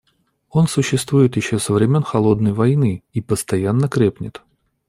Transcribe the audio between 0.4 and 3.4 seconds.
Он существует еще со времен «холодной войны» и